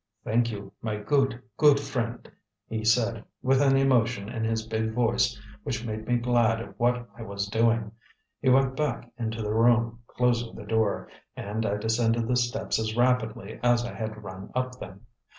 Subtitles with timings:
[0.23, 2.27] "Thank you, my good, good friend,"
[2.67, 7.07] he said with an emotion in his big voice which made me glad of what
[7.15, 7.91] I was doing.
[8.39, 12.97] He went back into the room, closing the door, and I descended the steps as
[12.97, 15.05] rapidly as I had run up them.